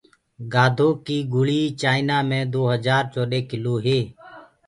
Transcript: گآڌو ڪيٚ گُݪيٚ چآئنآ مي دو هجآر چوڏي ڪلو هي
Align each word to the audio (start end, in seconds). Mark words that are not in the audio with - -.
گآڌو 0.53 0.89
ڪيٚ 1.05 1.27
گُݪيٚ 1.33 1.73
چآئنآ 1.79 2.17
مي 2.29 2.39
دو 2.51 2.61
هجآر 2.71 3.03
چوڏي 3.13 3.39
ڪلو 3.49 3.75
هي 3.85 3.99